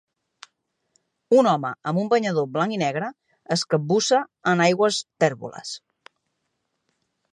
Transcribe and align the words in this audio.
Un 1.41 1.49
home 1.51 1.69
amb 1.91 2.01
un 2.03 2.09
banyador 2.15 2.47
blanc 2.55 2.75
i 2.77 2.81
negre 2.85 3.09
es 3.57 3.67
capbussa 3.75 4.23
en 4.53 4.65
aigües 4.67 5.03
tèrboles. 5.25 5.75